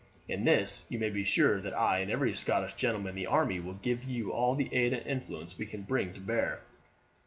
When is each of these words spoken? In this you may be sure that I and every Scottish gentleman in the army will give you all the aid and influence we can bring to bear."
In 0.27 0.45
this 0.45 0.87
you 0.89 0.97
may 0.97 1.11
be 1.11 1.23
sure 1.23 1.61
that 1.61 1.77
I 1.77 1.99
and 1.99 2.09
every 2.09 2.33
Scottish 2.33 2.73
gentleman 2.73 3.09
in 3.11 3.15
the 3.15 3.27
army 3.27 3.59
will 3.59 3.75
give 3.75 4.03
you 4.03 4.31
all 4.31 4.55
the 4.55 4.73
aid 4.75 4.93
and 4.93 5.05
influence 5.05 5.59
we 5.59 5.67
can 5.67 5.83
bring 5.83 6.11
to 6.13 6.19
bear." 6.19 6.61